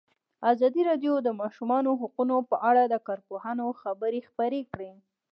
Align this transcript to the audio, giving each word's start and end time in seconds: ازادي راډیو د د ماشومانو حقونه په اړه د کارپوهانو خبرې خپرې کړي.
ازادي 0.51 0.81
راډیو 0.89 1.13
د 1.21 1.23
د 1.25 1.29
ماشومانو 1.41 1.91
حقونه 2.01 2.35
په 2.51 2.55
اړه 2.69 2.83
د 2.87 2.95
کارپوهانو 3.07 3.65
خبرې 3.81 4.19
خپرې 4.29 4.61
کړي. 4.71 4.91